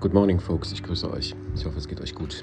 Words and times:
Good 0.00 0.14
morning, 0.14 0.40
folks. 0.40 0.72
Ich 0.72 0.82
grüße 0.82 1.10
euch. 1.10 1.34
Ich 1.54 1.66
hoffe, 1.66 1.76
es 1.76 1.86
geht 1.86 2.00
euch 2.00 2.14
gut. 2.14 2.42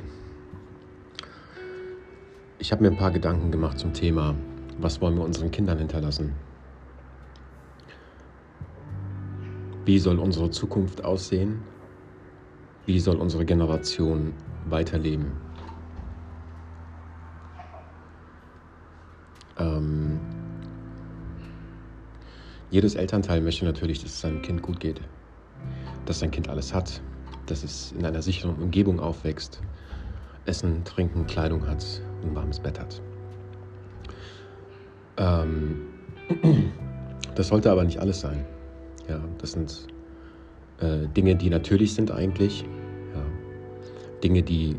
Ich 2.59 2.71
habe 2.71 2.83
mir 2.83 2.91
ein 2.91 2.97
paar 2.97 3.09
Gedanken 3.09 3.49
gemacht 3.49 3.79
zum 3.79 3.93
Thema, 3.93 4.35
was 4.77 5.01
wollen 5.01 5.15
wir 5.15 5.23
unseren 5.23 5.49
Kindern 5.49 5.79
hinterlassen? 5.79 6.35
Wie 9.85 9.97
soll 9.97 10.19
unsere 10.19 10.51
Zukunft 10.51 11.03
aussehen? 11.03 11.63
Wie 12.85 12.99
soll 12.99 13.15
unsere 13.15 13.43
Generation 13.43 14.33
weiterleben? 14.69 15.31
Ähm, 19.57 20.19
jedes 22.69 22.93
Elternteil 22.93 23.41
möchte 23.41 23.65
natürlich, 23.65 24.03
dass 24.03 24.11
es 24.11 24.21
seinem 24.21 24.43
Kind 24.43 24.61
gut 24.61 24.79
geht, 24.79 25.01
dass 26.05 26.19
sein 26.19 26.29
Kind 26.29 26.49
alles 26.49 26.71
hat, 26.71 27.01
dass 27.47 27.63
es 27.63 27.93
in 27.97 28.05
einer 28.05 28.21
sicheren 28.21 28.55
Umgebung 28.55 28.99
aufwächst, 28.99 29.61
Essen, 30.45 30.83
Trinken, 30.83 31.25
Kleidung 31.27 31.67
hat 31.67 31.85
und 32.21 32.29
ein 32.29 32.35
warmes 32.35 32.59
Bett 32.59 32.79
hat. 32.79 33.01
Ähm, 35.17 35.87
das 37.35 37.47
sollte 37.47 37.71
aber 37.71 37.83
nicht 37.83 37.99
alles 37.99 38.21
sein. 38.21 38.45
Ja, 39.09 39.19
das 39.39 39.53
sind 39.53 39.87
äh, 40.79 41.07
Dinge, 41.07 41.35
die 41.35 41.49
natürlich 41.49 41.93
sind 41.95 42.11
eigentlich. 42.11 42.63
Ja, 43.13 43.25
Dinge, 44.23 44.43
die 44.43 44.75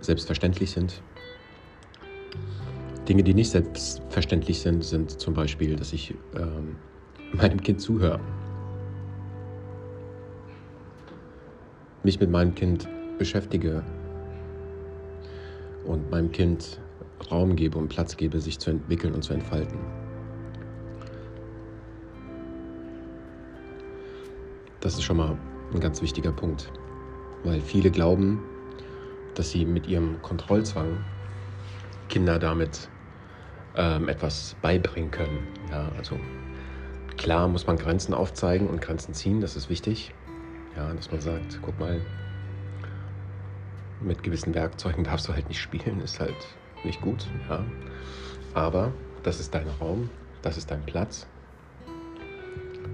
selbstverständlich 0.00 0.70
sind. 0.70 1.02
Dinge, 3.08 3.22
die 3.22 3.34
nicht 3.34 3.50
selbstverständlich 3.50 4.60
sind, 4.60 4.84
sind 4.84 5.20
zum 5.20 5.34
Beispiel, 5.34 5.76
dass 5.76 5.92
ich 5.92 6.14
ähm, 6.36 6.76
meinem 7.32 7.60
Kind 7.60 7.80
zuhöre. 7.80 8.20
Mich 12.04 12.20
mit 12.20 12.30
meinem 12.30 12.54
Kind 12.54 12.88
beschäftige 13.18 13.84
und 15.84 16.10
meinem 16.10 16.32
Kind 16.32 16.80
Raum 17.30 17.56
gebe 17.56 17.78
und 17.78 17.88
Platz 17.88 18.16
gebe, 18.16 18.40
sich 18.40 18.58
zu 18.58 18.70
entwickeln 18.70 19.14
und 19.14 19.22
zu 19.22 19.32
entfalten. 19.32 19.78
Das 24.80 24.94
ist 24.94 25.02
schon 25.04 25.16
mal 25.16 25.38
ein 25.72 25.80
ganz 25.80 26.02
wichtiger 26.02 26.32
Punkt, 26.32 26.72
weil 27.44 27.60
viele 27.60 27.90
glauben, 27.90 28.42
dass 29.34 29.50
sie 29.50 29.64
mit 29.64 29.86
ihrem 29.86 30.20
Kontrollzwang 30.22 31.04
Kinder 32.08 32.38
damit 32.38 32.90
ähm, 33.76 34.08
etwas 34.08 34.56
beibringen 34.60 35.10
können. 35.10 35.38
Ja, 35.70 35.90
also 35.96 36.18
klar 37.16 37.48
muss 37.48 37.66
man 37.66 37.76
Grenzen 37.76 38.12
aufzeigen 38.12 38.68
und 38.68 38.80
Grenzen 38.80 39.14
ziehen, 39.14 39.40
das 39.40 39.56
ist 39.56 39.70
wichtig. 39.70 40.14
Ja, 40.76 40.92
dass 40.92 41.10
man 41.10 41.20
sagt, 41.20 41.58
guck 41.62 41.78
mal, 41.78 42.00
mit 44.00 44.22
gewissen 44.22 44.54
Werkzeugen 44.54 45.04
darfst 45.04 45.28
du 45.28 45.32
halt 45.32 45.48
nicht 45.48 45.60
spielen, 45.60 46.00
ist 46.00 46.18
halt 46.18 46.34
nicht 46.84 47.00
gut, 47.00 47.26
ja. 47.48 47.64
Aber 48.54 48.92
das 49.22 49.40
ist 49.40 49.54
dein 49.54 49.68
Raum, 49.80 50.10
das 50.42 50.56
ist 50.56 50.70
dein 50.70 50.84
Platz. 50.84 51.26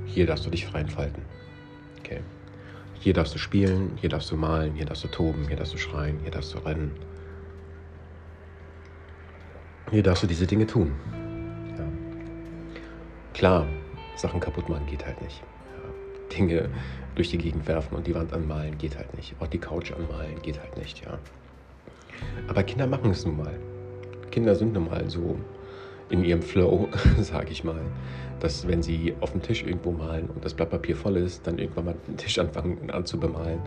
Hier 0.05 0.27
darfst 0.27 0.45
du 0.47 0.51
dich 0.51 0.67
frei 0.67 0.81
entfalten. 0.81 1.23
Okay. 2.01 2.21
Hier 3.01 3.13
darfst 3.13 3.35
du 3.35 3.39
spielen, 3.39 3.93
hier 3.97 4.09
darfst 4.09 4.31
du 4.31 4.37
malen, 4.37 4.75
hier 4.75 4.87
darfst 4.87 5.05
du 5.05 5.09
toben, 5.09 5.47
hier 5.47 5.57
darfst 5.57 5.75
du 5.75 5.79
schreien, 5.79 6.19
hier 6.23 6.31
darfst 6.31 6.55
du 6.55 6.59
rennen. 6.59 6.93
Hier 9.91 10.03
darfst 10.03 10.23
du 10.23 10.27
diese 10.27 10.47
Dinge 10.47 10.67
tun. 10.67 10.93
Ja. 11.79 11.87
Klar, 13.35 13.67
Sachen 14.17 14.41
kaputt 14.41 14.69
machen 14.69 14.87
geht 14.87 15.07
halt 15.07 15.23
nicht. 15.23 15.43
Dinge 16.37 16.69
durch 17.15 17.31
die 17.31 17.39
Gegend 17.39 17.67
werfen 17.67 17.97
und 17.97 18.07
die 18.07 18.15
Wand 18.15 18.33
anmalen 18.33 18.79
geht 18.79 18.97
halt 18.97 19.15
nicht. 19.17 19.35
Auch 19.41 19.49
die 19.49 19.59
Couch 19.59 19.93
anmalen 19.93 20.41
geht 20.43 20.61
halt 20.61 20.77
nicht, 20.77 21.05
ja. 21.05 21.19
Aber 22.47 22.63
Kinder 22.63 22.87
machen 22.87 23.11
es 23.11 23.25
nun 23.25 23.37
mal. 23.37 23.55
Kinder 24.31 24.55
sind 24.55 24.73
nun 24.73 24.87
mal 24.89 25.09
so 25.09 25.39
in 26.11 26.25
ihrem 26.25 26.43
Flow, 26.43 26.89
sage 27.21 27.51
ich 27.51 27.65
mal, 27.65 27.81
dass 28.41 28.67
wenn 28.67 28.83
sie 28.83 29.15
auf 29.21 29.33
dem 29.33 29.43
Tisch 29.43 29.63
irgendwo 29.63 29.91
malen 29.91 30.29
und 30.31 30.45
das 30.45 30.55
Blatt 30.55 30.71
Papier 30.71 30.97
voll 30.97 31.17
ist, 31.17 31.47
dann 31.47 31.59
irgendwann 31.59 31.87
mal 31.87 31.95
den 32.07 32.17
Tisch 32.17 32.39
anfangen 32.39 32.91
an 32.91 33.05
zu 33.05 33.19
bemalen 33.19 33.61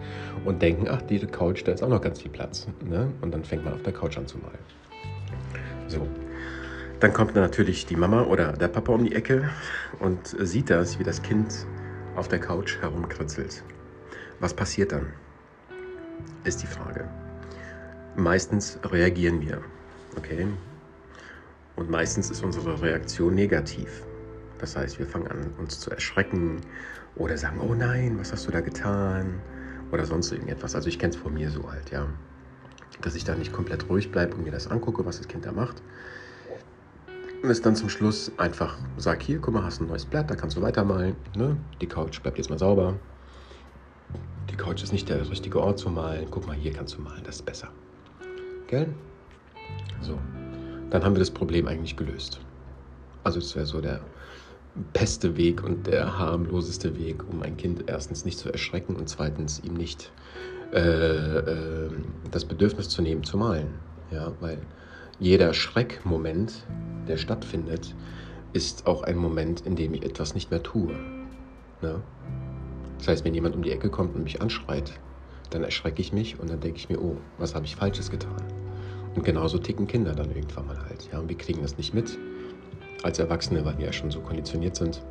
und 0.45 0.61
denken, 0.61 0.87
ach, 0.89 1.01
diese 1.01 1.27
Couch, 1.27 1.63
da 1.65 1.73
ist 1.73 1.83
auch 1.83 1.89
noch 1.89 2.01
ganz 2.01 2.21
viel 2.21 2.31
Platz. 2.31 2.67
Ne? 2.83 3.11
Und 3.21 3.33
dann 3.33 3.43
fängt 3.43 3.65
man 3.65 3.73
auf 3.73 3.83
der 3.83 3.93
Couch 3.93 4.17
an 4.17 4.27
zu 4.27 4.37
malen. 4.37 4.59
So. 5.87 6.07
Dann 6.99 7.13
kommt 7.13 7.35
natürlich 7.35 7.87
die 7.87 7.95
Mama 7.95 8.23
oder 8.23 8.53
der 8.53 8.67
Papa 8.67 8.93
um 8.93 9.03
die 9.03 9.15
Ecke 9.15 9.49
und 9.99 10.27
sieht 10.27 10.69
das, 10.69 10.99
wie 10.99 11.03
das 11.03 11.21
Kind 11.23 11.65
auf 12.15 12.27
der 12.27 12.39
Couch 12.39 12.79
herumkritzelt. 12.81 13.63
Was 14.39 14.53
passiert 14.53 14.91
dann? 14.91 15.13
Ist 16.43 16.61
die 16.61 16.67
Frage. 16.67 17.07
Meistens 18.15 18.79
reagieren 18.83 19.41
wir, 19.41 19.61
okay? 20.17 20.47
Und 21.75 21.89
meistens 21.89 22.29
ist 22.29 22.43
unsere 22.43 22.81
Reaktion 22.81 23.35
negativ. 23.35 24.03
Das 24.59 24.75
heißt, 24.75 24.99
wir 24.99 25.07
fangen 25.07 25.27
an, 25.27 25.53
uns 25.57 25.79
zu 25.79 25.89
erschrecken 25.89 26.61
oder 27.15 27.37
sagen, 27.37 27.59
oh 27.61 27.73
nein, 27.73 28.19
was 28.19 28.31
hast 28.31 28.47
du 28.47 28.51
da 28.51 28.61
getan? 28.61 29.39
Oder 29.91 30.05
sonst 30.05 30.31
irgendetwas. 30.31 30.75
Also 30.75 30.89
ich 30.89 30.99
kenne 30.99 31.13
es 31.13 31.19
von 31.19 31.33
mir 31.33 31.49
so 31.49 31.71
halt, 31.71 31.91
ja. 31.91 32.07
Dass 33.01 33.15
ich 33.15 33.23
da 33.23 33.35
nicht 33.35 33.53
komplett 33.53 33.89
ruhig 33.89 34.11
bleibe 34.11 34.35
und 34.35 34.43
mir 34.43 34.51
das 34.51 34.67
angucke, 34.67 35.05
was 35.05 35.17
das 35.17 35.27
Kind 35.27 35.45
da 35.45 35.51
macht, 35.51 35.81
es 37.49 37.61
dann 37.61 37.75
zum 37.75 37.89
Schluss 37.89 38.31
einfach 38.37 38.77
sag, 38.97 39.23
hier, 39.23 39.39
guck 39.39 39.53
mal, 39.53 39.63
hast 39.63 39.81
ein 39.81 39.87
neues 39.87 40.05
Blatt, 40.05 40.29
da 40.29 40.35
kannst 40.35 40.57
du 40.57 40.61
weitermalen. 40.61 41.15
Ne? 41.35 41.57
Die 41.81 41.87
Couch 41.87 42.21
bleibt 42.21 42.37
jetzt 42.37 42.49
mal 42.49 42.59
sauber. 42.59 42.99
Die 44.49 44.55
Couch 44.55 44.83
ist 44.83 44.91
nicht 44.91 45.09
der 45.09 45.27
richtige 45.29 45.59
Ort 45.59 45.79
zu 45.79 45.89
malen. 45.89 46.27
Guck 46.29 46.45
mal, 46.45 46.55
hier 46.55 46.71
kannst 46.71 46.97
du 46.97 47.01
malen, 47.01 47.23
das 47.23 47.37
ist 47.37 47.45
besser. 47.45 47.69
Gell? 48.67 48.87
So, 50.01 50.19
dann 50.89 51.03
haben 51.03 51.15
wir 51.15 51.19
das 51.19 51.31
Problem 51.31 51.67
eigentlich 51.67 51.95
gelöst. 51.95 52.39
Also 53.23 53.39
das 53.39 53.55
wäre 53.55 53.65
so 53.65 53.81
der 53.81 54.01
beste 54.93 55.35
Weg 55.35 55.63
und 55.63 55.87
der 55.87 56.17
harmloseste 56.17 56.97
Weg, 56.97 57.23
um 57.29 57.41
ein 57.41 57.57
Kind 57.57 57.83
erstens 57.87 58.23
nicht 58.23 58.37
zu 58.37 58.51
erschrecken 58.51 58.95
und 58.95 59.09
zweitens 59.09 59.61
ihm 59.63 59.73
nicht 59.73 60.11
äh, 60.73 60.79
äh, 60.79 61.89
das 62.31 62.45
Bedürfnis 62.45 62.89
zu 62.89 63.01
nehmen, 63.01 63.23
zu 63.23 63.37
malen. 63.37 63.73
Ja, 64.11 64.31
weil 64.39 64.59
jeder 65.21 65.53
Schreckmoment, 65.53 66.65
der 67.07 67.15
stattfindet, 67.15 67.95
ist 68.53 68.87
auch 68.87 69.03
ein 69.03 69.15
Moment, 69.15 69.61
in 69.61 69.75
dem 69.75 69.93
ich 69.93 70.03
etwas 70.03 70.33
nicht 70.33 70.49
mehr 70.49 70.63
tue. 70.63 70.93
Ne? 71.81 72.01
Das 72.97 73.07
heißt, 73.07 73.23
wenn 73.23 73.35
jemand 73.35 73.55
um 73.55 73.61
die 73.61 73.71
Ecke 73.71 73.89
kommt 73.89 74.15
und 74.15 74.23
mich 74.23 74.41
anschreit, 74.41 74.99
dann 75.51 75.63
erschrecke 75.63 76.01
ich 76.01 76.11
mich 76.11 76.39
und 76.39 76.49
dann 76.49 76.59
denke 76.59 76.77
ich 76.77 76.89
mir, 76.89 76.99
oh, 76.99 77.17
was 77.37 77.53
habe 77.53 77.65
ich 77.65 77.75
Falsches 77.75 78.09
getan? 78.09 78.43
Und 79.15 79.23
genauso 79.23 79.59
ticken 79.59 79.85
Kinder 79.85 80.15
dann 80.15 80.31
irgendwann 80.31 80.65
mal 80.65 80.79
halt. 80.85 81.07
Ja, 81.11 81.19
und 81.19 81.29
wir 81.29 81.37
kriegen 81.37 81.61
das 81.61 81.77
nicht 81.77 81.93
mit 81.93 82.17
als 83.03 83.19
Erwachsene, 83.19 83.63
weil 83.63 83.77
wir 83.77 83.85
ja 83.85 83.93
schon 83.93 84.09
so 84.09 84.21
konditioniert 84.21 84.75
sind 84.75 85.03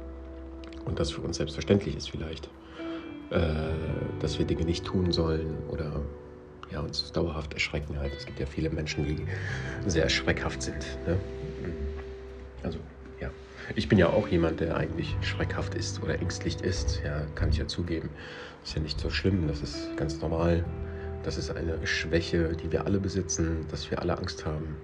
und 0.87 0.99
das 0.99 1.13
für 1.13 1.21
uns 1.21 1.37
selbstverständlich 1.37 1.97
ist 1.97 2.11
vielleicht, 2.11 2.51
äh, 3.31 3.39
dass 4.19 4.41
wir 4.41 4.47
Dinge 4.47 4.65
nicht 4.65 4.85
tun 4.85 5.13
sollen 5.13 5.57
oder 5.69 6.03
ja, 6.73 6.81
uns 6.81 7.13
dauerhaft 7.13 7.55
erschrecken 7.55 7.99
halt. 7.99 8.13
Es 8.17 8.27
gibt 8.27 8.39
ja 8.41 8.47
viele 8.47 8.71
Menschen, 8.71 9.05
die 9.05 9.27
sehr 9.87 10.09
schreckhaft 10.09 10.63
sind. 10.63 10.99
Ne? 11.07 11.19
Also, 12.63 12.79
ja. 13.21 13.31
Ich 13.75 13.89
bin 13.89 13.99
ja 13.99 14.09
auch 14.09 14.29
jemand, 14.29 14.61
der 14.61 14.77
eigentlich 14.77 15.17
schreckhaft 15.23 15.75
ist 15.75 16.03
oder 16.03 16.19
ängstlich 16.21 16.61
ist. 16.61 17.01
Ja, 17.05 17.23
kann 17.35 17.51
ich 17.51 17.59
ja 17.59 17.67
zugeben. 17.67 18.11
Ist 18.65 18.75
ja 18.75 18.83
nicht 18.83 19.01
so 19.01 19.11
schlimm, 19.11 19.49
das 19.49 19.63
ist 19.63 19.97
ganz 19.97 20.21
normal. 20.21 20.65
Das 21.23 21.37
ist 21.37 21.51
eine 21.51 21.87
Schwäche, 21.87 22.57
die 22.57 22.73
wir 22.73 22.87
alle 22.87 22.99
besitzen, 22.99 23.67
dass 23.71 23.91
wir 23.91 24.01
alle 24.01 24.17
Angst 24.17 24.47
haben. 24.47 24.77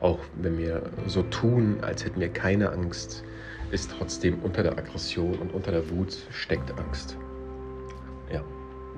Auch 0.00 0.18
wenn 0.36 0.58
wir 0.58 0.82
so 1.06 1.22
tun, 1.22 1.78
als 1.82 2.04
hätten 2.04 2.20
wir 2.20 2.28
keine 2.28 2.70
Angst, 2.70 3.24
ist 3.70 3.90
trotzdem 3.96 4.40
unter 4.42 4.62
der 4.62 4.76
Aggression 4.76 5.38
und 5.38 5.52
unter 5.54 5.70
der 5.70 5.88
Wut 5.90 6.16
steckt 6.30 6.70
Angst. 6.78 7.16
Ja. 8.32 8.42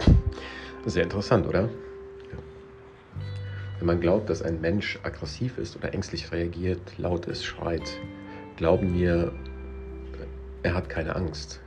Sehr 0.87 1.03
interessant, 1.03 1.47
oder? 1.47 1.69
Wenn 3.79 3.87
man 3.87 4.01
glaubt, 4.01 4.31
dass 4.31 4.43
ein 4.43 4.61
Mensch 4.61 4.99
aggressiv 5.03 5.59
ist 5.59 5.77
oder 5.77 5.93
ängstlich 5.93 6.33
reagiert, 6.33 6.81
laut 6.99 7.27
ist, 7.27 7.45
schreit, 7.45 8.01
glauben 8.57 8.95
wir, 8.95 9.33
er 10.63 10.75
hat 10.75 10.89
keine 10.89 11.15
Angst. 11.15 11.61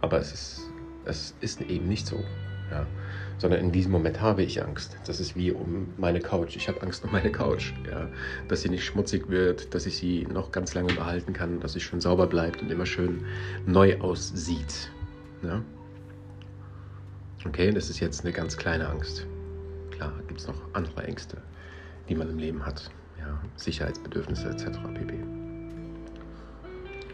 Aber 0.00 0.18
es 0.18 0.32
ist, 0.32 0.70
es 1.04 1.34
ist 1.40 1.60
eben 1.62 1.88
nicht 1.88 2.06
so. 2.06 2.22
Ja? 2.70 2.86
Sondern 3.38 3.60
in 3.60 3.72
diesem 3.72 3.90
Moment 3.90 4.20
habe 4.20 4.44
ich 4.44 4.62
Angst. 4.62 4.96
Das 5.04 5.18
ist 5.18 5.34
wie 5.34 5.50
um 5.50 5.88
meine 5.96 6.20
Couch. 6.20 6.54
Ich 6.54 6.68
habe 6.68 6.80
Angst 6.82 7.04
um 7.04 7.10
meine 7.10 7.32
Couch. 7.32 7.72
Ja? 7.90 8.08
Dass 8.46 8.62
sie 8.62 8.68
nicht 8.68 8.84
schmutzig 8.84 9.28
wird, 9.28 9.74
dass 9.74 9.86
ich 9.86 9.96
sie 9.96 10.26
noch 10.32 10.52
ganz 10.52 10.74
lange 10.74 10.92
behalten 10.94 11.32
kann, 11.32 11.58
dass 11.58 11.72
sie 11.72 11.80
schön 11.80 12.00
sauber 12.00 12.28
bleibt 12.28 12.62
und 12.62 12.70
immer 12.70 12.86
schön 12.86 13.24
neu 13.66 13.98
aussieht. 14.00 14.92
Ja? 15.42 15.60
Okay, 17.44 17.72
das 17.72 17.90
ist 17.90 17.98
jetzt 17.98 18.24
eine 18.24 18.32
ganz 18.32 18.56
kleine 18.56 18.88
Angst 18.88 19.26
klar 20.02 20.12
gibt 20.26 20.40
es 20.40 20.48
noch 20.48 20.56
andere 20.72 21.04
Ängste, 21.04 21.38
die 22.08 22.14
man 22.14 22.28
im 22.28 22.38
Leben 22.38 22.64
hat. 22.64 22.90
Ja, 23.18 23.38
Sicherheitsbedürfnisse 23.56 24.48
etc. 24.48 24.78
pp. 24.94 25.14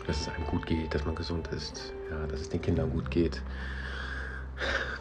Dass 0.06 0.23
es 0.23 0.29
einem 0.29 0.46
gut 0.46 0.67
geht, 0.67 0.94
dass 0.94 1.05
man 1.05 1.14
gesund 1.14 1.49
ist, 1.49 1.93
ja, 2.11 2.26
dass 2.26 2.40
es 2.40 2.49
den 2.49 2.62
Kindern 2.62 2.90
gut 2.90 3.11
geht, 3.11 3.43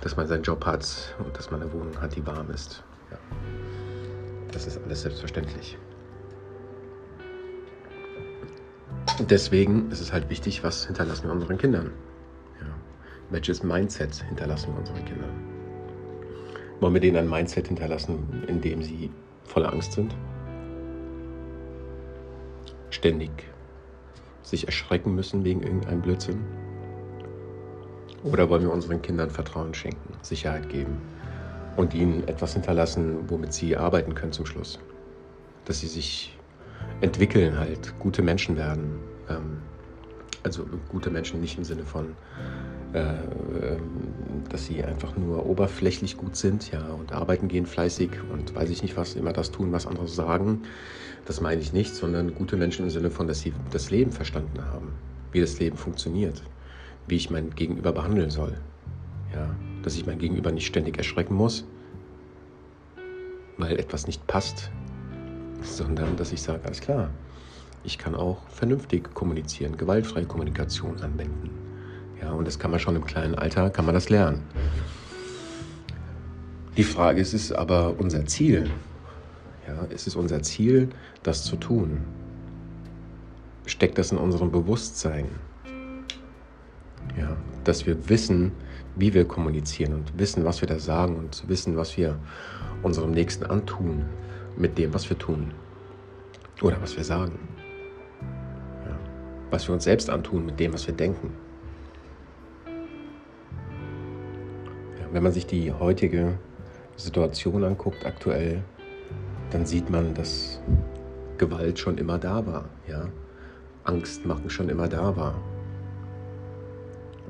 dass 0.02 0.18
man 0.18 0.28
seinen 0.28 0.44
Job 0.44 0.66
hat 0.66 1.16
und 1.20 1.36
dass 1.38 1.50
man 1.50 1.62
eine 1.62 1.72
Wohnung 1.72 2.00
hat, 2.02 2.16
die 2.16 2.26
warm 2.26 2.52
ist. 2.52 2.84
Ja. 3.10 3.18
Das 4.52 4.68
ist 4.68 4.80
alles 4.84 5.04
selbstverständlich. 5.04 5.78
Deswegen 9.20 9.90
ist 9.92 10.02
es 10.02 10.12
halt 10.12 10.30
wichtig, 10.30 10.64
was 10.64 10.86
hinterlassen 10.86 11.28
wir 11.28 11.32
unseren 11.32 11.58
Kindern. 11.58 11.92
Ja. 12.60 12.68
Welches 13.30 13.64
Mindset 13.64 14.14
hinterlassen 14.28 14.74
wir 14.74 14.80
unseren 14.80 15.06
Kindern? 15.06 15.47
Wollen 16.80 16.94
wir 16.94 17.02
denen 17.02 17.18
ein 17.18 17.30
Mindset 17.30 17.68
hinterlassen, 17.68 18.44
in 18.48 18.62
dem 18.62 18.84
sie 18.84 19.10
voller 19.46 19.74
Angst 19.74 19.94
sind? 19.94 20.16
Ständig 22.92 23.32
sich 24.44 24.66
erschrecken 24.66 25.16
müssen 25.16 25.44
wegen 25.44 25.64
irgendeinem 25.64 26.02
Blödsinn? 26.02 26.46
Oder 28.24 28.50
wollen 28.50 28.64
wir 28.64 28.72
unseren 28.72 29.02
Kindern 29.02 29.30
Vertrauen 29.30 29.74
schenken, 29.74 30.14
Sicherheit 30.22 30.70
geben 30.70 31.02
und 31.76 31.94
ihnen 31.94 32.28
etwas 32.28 32.54
hinterlassen, 32.54 33.30
womit 33.30 33.54
sie 33.54 33.76
arbeiten 33.76 34.16
können 34.16 34.32
zum 34.32 34.46
Schluss? 34.46 34.80
Dass 35.66 35.80
sie 35.80 35.88
sich 35.88 36.38
entwickeln, 37.02 37.58
halt 37.58 37.94
gute 38.00 38.22
Menschen 38.22 38.56
werden. 38.56 39.00
Ähm, 39.30 39.62
also 40.44 40.66
gute 40.90 41.10
Menschen 41.10 41.42
nicht 41.42 41.58
im 41.58 41.64
Sinne 41.64 41.84
von 41.84 42.16
dass 44.50 44.66
sie 44.66 44.84
einfach 44.84 45.16
nur 45.18 45.46
oberflächlich 45.46 46.18
gut 46.18 46.36
sind, 46.36 46.72
ja, 46.72 46.88
und 46.88 47.12
arbeiten 47.12 47.48
gehen 47.48 47.66
fleißig 47.66 48.12
und 48.32 48.56
weiß 48.56 48.70
ich 48.70 48.82
nicht 48.82 48.98
was, 48.98 49.16
immer 49.16 49.34
das 49.34 49.52
tun, 49.52 49.72
was 49.72 49.88
andere 49.88 50.08
sagen. 50.08 50.64
Das 51.26 51.42
meine 51.42 51.60
ich 51.60 51.74
nicht, 51.74 51.94
sondern 51.94 52.34
gute 52.34 52.56
Menschen 52.56 52.86
im 52.86 52.90
Sinne 52.90 53.12
von, 53.12 53.28
dass 53.28 53.42
sie 53.42 53.54
das 53.72 53.92
Leben 53.92 54.12
verstanden 54.12 54.64
haben, 54.72 54.94
wie 55.32 55.42
das 55.42 55.60
Leben 55.60 55.76
funktioniert, 55.76 56.42
wie 57.08 57.18
ich 57.18 57.30
mein 57.30 57.52
Gegenüber 57.52 57.92
behandeln 57.92 58.30
soll, 58.30 58.58
ja, 59.34 59.54
dass 59.84 59.96
ich 59.96 60.06
mein 60.06 60.20
Gegenüber 60.20 60.52
nicht 60.52 60.68
ständig 60.68 60.98
erschrecken 60.98 61.36
muss, 61.36 61.66
weil 63.58 63.78
etwas 63.78 64.08
nicht 64.08 64.26
passt, 64.28 64.72
sondern 65.62 66.16
dass 66.16 66.32
ich 66.32 66.42
sage, 66.42 66.64
alles 66.66 66.80
klar, 66.80 67.10
ich 67.84 67.98
kann 67.98 68.16
auch 68.16 68.48
vernünftig 68.48 69.14
kommunizieren, 69.14 69.76
gewaltfreie 69.76 70.26
Kommunikation 70.26 71.00
anwenden. 71.02 71.67
Ja, 72.22 72.32
und 72.32 72.46
das 72.46 72.60
kann 72.60 72.72
man 72.72 72.80
schon 72.80 72.96
im 72.96 73.06
kleinen 73.06 73.36
Alter, 73.36 73.70
kann 73.70 73.86
man 73.86 73.94
das 73.94 74.10
lernen. 74.10 74.44
Die 76.76 76.84
Frage 76.84 77.22
ist, 77.22 77.34
ist 77.34 77.52
aber 77.52 77.96
unser 77.98 78.26
Ziel. 78.26 78.70
Ja, 79.68 79.84
ist 79.86 80.08
es 80.08 80.16
unser 80.16 80.42
Ziel, 80.44 80.90
das 81.24 81.44
zu 81.44 81.56
tun? 81.56 82.02
Steckt 83.66 83.98
das 83.98 84.12
in 84.12 84.18
unserem 84.18 84.52
Bewusstsein? 84.52 85.26
Ja, 87.18 87.36
dass 87.64 87.86
wir 87.86 88.10
wissen, 88.10 88.52
wie 88.96 89.14
wir 89.14 89.26
kommunizieren 89.26 89.94
und 89.94 90.18
wissen, 90.18 90.46
was 90.46 90.62
wir 90.62 90.68
da 90.68 90.80
sagen 90.80 91.16
und 91.18 91.44
wissen, 91.48 91.78
was 91.78 91.98
wir 91.98 92.18
unserem 92.84 93.12
Nächsten 93.12 93.46
antun 93.46 94.06
mit 94.56 94.78
dem, 94.78 94.94
was 94.94 95.10
wir 95.10 95.18
tun 95.18 95.52
oder 96.62 96.82
was 96.82 96.96
wir 96.96 97.04
sagen. 97.04 97.40
Ja, 98.86 98.98
was 99.52 99.68
wir 99.68 99.74
uns 99.74 99.84
selbst 99.84 100.10
antun 100.10 100.46
mit 100.46 100.60
dem, 100.60 100.74
was 100.74 100.88
wir 100.88 100.94
denken. 100.94 101.32
Wenn 105.12 105.24
man 105.24 105.32
sich 105.32 105.46
die 105.46 105.72
heutige 105.72 106.38
Situation 106.96 107.64
anguckt, 107.64 108.06
aktuell, 108.06 108.64
dann 109.52 109.66
sieht 109.66 109.90
man, 109.90 110.14
dass 110.14 110.62
Gewalt 111.38 111.80
schon 111.80 111.98
immer 111.98 112.18
da 112.18 112.46
war, 112.46 112.66
ja. 112.88 113.08
Angstmachen 113.84 114.50
schon 114.50 114.68
immer 114.68 114.90
da 114.90 115.16
war. 115.16 115.36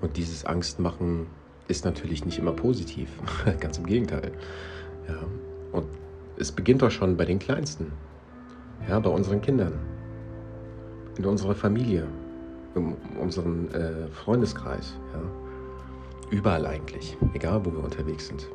Und 0.01 0.17
dieses 0.17 0.45
Angstmachen 0.45 1.27
ist 1.67 1.85
natürlich 1.85 2.25
nicht 2.25 2.39
immer 2.39 2.53
positiv, 2.53 3.09
ganz 3.59 3.77
im 3.77 3.85
Gegenteil. 3.85 4.31
Ja. 5.07 5.19
Und 5.71 5.85
es 6.37 6.51
beginnt 6.51 6.81
doch 6.81 6.91
schon 6.91 7.17
bei 7.17 7.25
den 7.25 7.39
Kleinsten, 7.39 7.91
ja, 8.87 8.99
bei 8.99 9.09
unseren 9.09 9.41
Kindern, 9.41 9.73
in 11.17 11.25
unserer 11.25 11.55
Familie, 11.55 12.07
in 12.75 12.95
unserem 13.19 13.69
äh, 13.69 14.07
Freundeskreis. 14.07 14.95
Ja. 15.13 15.46
Überall 16.29 16.65
eigentlich, 16.65 17.17
egal 17.33 17.65
wo 17.65 17.71
wir 17.71 17.83
unterwegs 17.83 18.27
sind. 18.27 18.47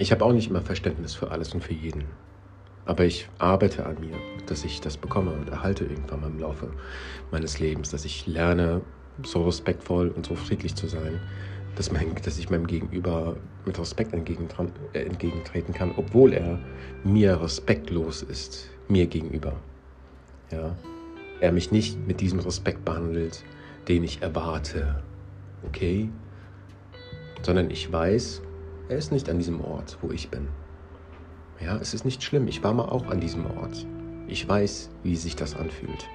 Ich 0.00 0.12
habe 0.12 0.24
auch 0.24 0.32
nicht 0.32 0.50
immer 0.50 0.60
Verständnis 0.60 1.14
für 1.14 1.30
alles 1.30 1.54
und 1.54 1.62
für 1.62 1.74
jeden. 1.74 2.04
Aber 2.84 3.04
ich 3.04 3.28
arbeite 3.38 3.84
an 3.84 4.00
mir, 4.00 4.16
dass 4.46 4.64
ich 4.64 4.80
das 4.80 4.96
bekomme 4.96 5.32
und 5.32 5.50
erhalte 5.50 5.84
irgendwann 5.84 6.20
mal 6.20 6.30
im 6.30 6.38
Laufe 6.38 6.70
meines 7.30 7.58
Lebens, 7.58 7.90
dass 7.90 8.04
ich 8.04 8.26
lerne, 8.26 8.80
so 9.22 9.44
respektvoll 9.44 10.08
und 10.08 10.26
so 10.26 10.34
friedlich 10.34 10.74
zu 10.74 10.86
sein, 10.86 11.20
dass, 11.76 11.92
mein, 11.92 12.14
dass 12.24 12.38
ich 12.38 12.50
meinem 12.50 12.66
Gegenüber 12.66 13.36
mit 13.64 13.78
Respekt 13.78 14.12
äh, 14.14 15.04
entgegentreten 15.04 15.74
kann, 15.74 15.92
obwohl 15.96 16.32
er 16.32 16.58
mir 17.04 17.40
respektlos 17.40 18.22
ist, 18.22 18.68
mir 18.88 19.06
gegenüber. 19.06 19.54
Ja? 20.50 20.74
Er 21.40 21.52
mich 21.52 21.70
nicht 21.70 22.04
mit 22.06 22.20
diesem 22.20 22.40
Respekt 22.40 22.84
behandelt, 22.84 23.44
den 23.86 24.02
ich 24.02 24.22
erwarte 24.22 25.02
okay, 25.66 26.08
sondern 27.42 27.70
ich 27.70 27.90
weiß, 27.90 28.42
er 28.88 28.96
ist 28.96 29.12
nicht 29.12 29.28
an 29.28 29.38
diesem 29.38 29.60
Ort, 29.60 29.98
wo 30.02 30.10
ich 30.10 30.30
bin. 30.30 30.48
Ja, 31.60 31.76
es 31.76 31.94
ist 31.94 32.04
nicht 32.04 32.22
schlimm, 32.22 32.48
ich 32.48 32.62
war 32.62 32.72
mal 32.72 32.84
auch 32.84 33.06
an 33.08 33.20
diesem 33.20 33.46
Ort. 33.58 33.86
Ich 34.26 34.48
weiß, 34.48 34.90
wie 35.02 35.16
sich 35.16 35.36
das 35.36 35.56
anfühlt. 35.56 36.06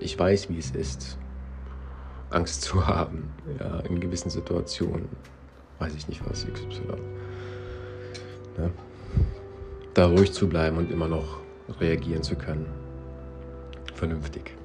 Ich 0.00 0.18
weiß, 0.18 0.48
wie 0.50 0.58
es 0.58 0.70
ist, 0.70 1.18
Angst 2.30 2.62
zu 2.62 2.86
haben, 2.88 3.30
ja, 3.58 3.80
in 3.80 4.00
gewissen 4.00 4.30
Situationen. 4.30 5.08
Weiß 5.78 5.94
ich 5.94 6.08
nicht 6.08 6.22
was, 6.28 6.46
XY. 6.46 6.82
Ja. 8.58 8.70
Da 9.94 10.06
ruhig 10.06 10.32
zu 10.32 10.48
bleiben 10.48 10.76
und 10.76 10.90
immer 10.90 11.08
noch 11.08 11.40
reagieren 11.80 12.22
zu 12.22 12.36
können. 12.36 12.66
Vernünftig. 13.94 14.56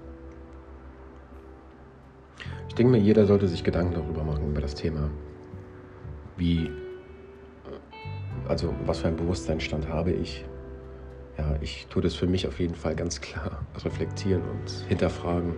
Ich 2.72 2.76
denke 2.76 2.94
mir, 2.94 3.00
jeder 3.00 3.26
sollte 3.26 3.50
sich 3.50 3.66
Gedanken 3.66 3.96
darüber 3.96 4.24
machen, 4.24 4.50
über 4.50 4.62
das 4.62 4.76
Thema. 4.76 5.12
Wie, 6.38 6.72
also 8.48 8.74
was 8.86 9.00
für 9.00 9.10
ein 9.10 9.18
Bewusstseinsstand 9.18 9.90
habe 9.90 10.12
ich? 10.12 10.46
Ja, 11.38 11.58
ich 11.60 11.88
tue 11.88 12.02
das 12.02 12.16
für 12.16 12.28
mich 12.28 12.48
auf 12.48 12.62
jeden 12.62 12.76
Fall 12.76 12.96
ganz 12.96 13.20
klar 13.20 13.66
reflektieren 13.84 14.42
und 14.44 14.72
hinterfragen 14.88 15.56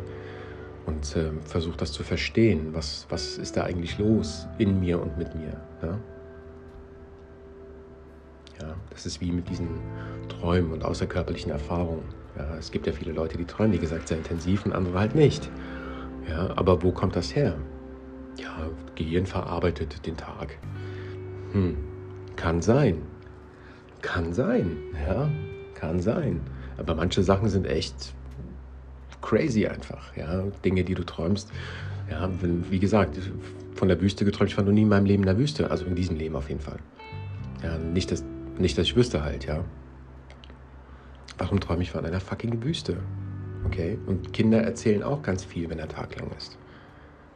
und 0.88 1.16
äh, 1.16 1.30
versuche 1.46 1.78
das 1.78 1.92
zu 1.92 2.02
verstehen. 2.02 2.74
Was, 2.74 3.06
was 3.10 3.38
ist 3.38 3.58
da 3.58 3.66
eigentlich 3.66 4.00
los 4.00 4.48
in 4.58 4.80
mir 4.80 5.00
und 5.00 5.16
mit 5.16 5.36
mir? 5.36 5.62
Ja? 5.84 6.00
ja, 8.60 8.76
das 8.90 9.06
ist 9.06 9.22
wie 9.22 9.32
mit 9.32 9.48
diesen 9.50 9.68
Träumen 10.30 10.72
und 10.72 10.84
außerkörperlichen 10.84 11.52
Erfahrungen. 11.52 12.06
Ja, 12.36 12.56
es 12.58 12.72
gibt 12.72 12.88
ja 12.88 12.92
viele 12.92 13.12
Leute, 13.12 13.38
die 13.38 13.46
träumen, 13.46 13.74
wie 13.74 13.78
gesagt, 13.78 14.08
sehr 14.08 14.18
intensiv 14.18 14.66
und 14.66 14.74
andere 14.74 14.98
halt 14.98 15.14
nicht. 15.14 15.52
Ja, 16.30 16.50
aber 16.56 16.82
wo 16.84 16.92
kommt 16.92 17.16
das 17.16 17.36
her? 17.36 17.56
Ja, 18.38 18.70
Gehirn 18.96 19.26
verarbeitet 19.26 20.06
den 20.06 20.18
Tag. 20.18 20.58
Hm, 21.52 21.78
kann 22.36 22.62
sein. 22.62 23.02
Kann 24.02 24.34
sein, 24.34 24.78
ja, 25.08 25.30
kann 25.76 26.00
sein. 26.00 26.42
Aber 26.78 26.96
manche 26.96 27.24
Sachen 27.24 27.50
sind 27.50 27.68
echt 27.68 28.14
crazy 29.22 29.66
einfach, 29.68 30.16
ja. 30.18 30.44
Dinge, 30.66 30.84
die 30.84 30.96
du 30.96 31.04
träumst. 31.04 31.52
Ja, 32.10 32.30
wie 32.42 32.80
gesagt, 32.80 33.18
von 33.76 33.88
der 33.88 34.00
Wüste 34.02 34.26
geträumt, 34.26 34.52
ich 34.52 34.58
war 34.58 34.64
noch 34.64 34.72
nie 34.72 34.82
in 34.82 34.90
meinem 34.90 35.06
Leben 35.06 35.24
in 35.24 35.28
der 35.28 35.38
Wüste, 35.38 35.72
also 35.72 35.86
in 35.86 35.96
diesem 35.96 36.18
Leben 36.18 36.36
auf 36.36 36.50
jeden 36.50 36.62
Fall. 36.62 36.80
Ja, 37.64 37.78
nicht, 37.78 38.12
dass, 38.12 38.24
nicht, 38.58 38.78
dass 38.78 38.86
ich 38.86 38.96
wüsste 38.96 39.24
halt, 39.24 39.46
ja. 39.46 39.64
Warum 41.38 41.60
träume 41.60 41.82
ich 41.82 41.92
von 41.92 42.06
einer 42.06 42.20
fucking 42.20 42.64
Wüste? 42.64 42.98
Okay? 43.66 43.98
Und 44.06 44.34
Kinder 44.34 44.62
erzählen 44.62 45.04
auch 45.04 45.22
ganz 45.22 45.44
viel, 45.44 45.70
wenn 45.70 45.78
der 45.78 45.88
Tag 45.88 46.20
lang 46.20 46.30
ist. 46.38 46.58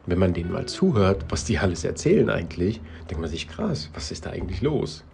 wenn 0.08 0.18
man 0.18 0.32
denen 0.32 0.52
mal 0.52 0.66
zuhört, 0.66 1.26
was 1.28 1.44
die 1.44 1.58
alles 1.58 1.84
erzählen 1.84 2.30
eigentlich, 2.30 2.80
denkt 3.10 3.20
man 3.20 3.28
sich, 3.30 3.48
krass, 3.48 3.90
was 3.94 4.10
ist 4.10 4.24
da 4.24 4.30
eigentlich 4.30 4.62
los? 4.62 5.04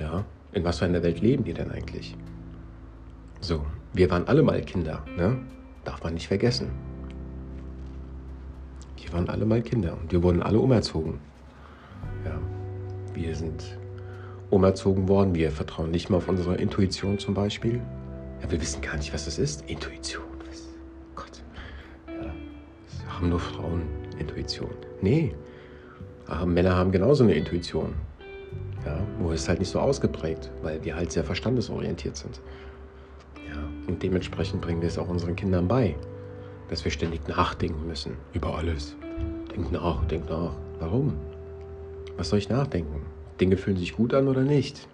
Ja, 0.00 0.24
in 0.52 0.64
was 0.64 0.78
für 0.80 0.86
einer 0.86 1.02
Welt 1.02 1.20
leben 1.20 1.44
die 1.44 1.52
denn 1.52 1.70
eigentlich? 1.70 2.16
So, 3.40 3.64
wir 3.92 4.10
waren 4.10 4.26
alle 4.26 4.42
mal 4.42 4.60
Kinder, 4.62 5.04
ne? 5.16 5.38
Darf 5.84 6.02
man 6.02 6.14
nicht 6.14 6.26
vergessen. 6.28 6.70
Wir 8.96 9.12
waren 9.12 9.28
alle 9.28 9.46
mal 9.46 9.62
Kinder 9.62 9.96
und 10.00 10.10
wir 10.12 10.22
wurden 10.22 10.42
alle 10.42 10.58
umerzogen. 10.58 11.20
Ja, 12.24 12.38
wir 13.14 13.34
sind 13.34 13.78
umerzogen 14.50 15.08
worden, 15.08 15.34
wir 15.34 15.50
vertrauen 15.50 15.90
nicht 15.90 16.10
mehr 16.10 16.18
auf 16.18 16.28
unsere 16.28 16.56
Intuition 16.56 17.18
zum 17.18 17.34
Beispiel. 17.34 17.80
Ja, 18.42 18.50
wir 18.50 18.60
wissen 18.60 18.82
gar 18.82 18.96
nicht, 18.96 19.14
was 19.14 19.24
das 19.26 19.38
ist. 19.38 19.62
Intuition. 19.70 20.24
Haben 23.18 23.30
nur 23.30 23.40
Frauen 23.40 23.82
Intuition. 24.18 24.70
Nee. 25.02 25.34
Männer 26.46 26.76
haben 26.76 26.92
genauso 26.92 27.24
eine 27.24 27.34
Intuition. 27.34 27.94
Ja, 28.86 29.00
nur 29.20 29.34
ist 29.34 29.48
halt 29.48 29.58
nicht 29.58 29.70
so 29.70 29.80
ausgeprägt, 29.80 30.50
weil 30.62 30.84
wir 30.84 30.94
halt 30.94 31.10
sehr 31.10 31.24
verstandesorientiert 31.24 32.16
sind. 32.16 32.40
Ja, 33.48 33.58
und 33.88 34.02
dementsprechend 34.02 34.60
bringen 34.60 34.80
wir 34.80 34.88
es 34.88 34.98
auch 34.98 35.08
unseren 35.08 35.34
Kindern 35.34 35.66
bei, 35.66 35.96
dass 36.68 36.84
wir 36.84 36.92
ständig 36.92 37.26
nachdenken 37.26 37.86
müssen 37.88 38.12
über 38.34 38.56
alles. 38.56 38.94
Denk 39.52 39.72
nach, 39.72 40.04
denk 40.04 40.30
nach. 40.30 40.52
Warum? 40.78 41.14
Was 42.16 42.28
soll 42.28 42.38
ich 42.38 42.48
nachdenken? 42.48 43.02
Dinge 43.40 43.56
fühlen 43.56 43.76
sich 43.76 43.96
gut 43.96 44.14
an 44.14 44.28
oder 44.28 44.42
nicht? 44.42 44.86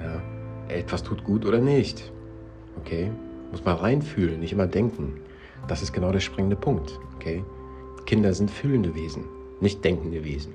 Ja, 0.00 0.20
etwas 0.74 1.04
tut 1.04 1.22
gut 1.22 1.46
oder 1.46 1.60
nicht? 1.60 2.10
Okay, 2.80 3.12
muss 3.52 3.64
mal 3.64 3.74
reinfühlen, 3.74 4.40
nicht 4.40 4.52
immer 4.52 4.66
denken. 4.66 5.20
Das 5.68 5.82
ist 5.82 5.92
genau 5.92 6.10
der 6.10 6.20
springende 6.20 6.56
Punkt. 6.56 6.98
Okay, 7.16 7.44
Kinder 8.10 8.34
sind 8.34 8.50
fühlende 8.50 8.96
Wesen, 8.96 9.22
nicht 9.60 9.84
denkende 9.84 10.24
Wesen. 10.24 10.52